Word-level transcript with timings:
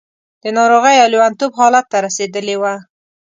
د 0.43 0.45
ناروغۍ 0.57 0.95
او 0.99 1.07
لېونتوب 1.13 1.51
حالت 1.59 1.85
ته 1.91 1.97
رسېدلې 2.05 2.55
وه. 2.61 2.73